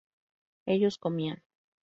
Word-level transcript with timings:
ellos 0.65 0.97
comían 0.97 1.43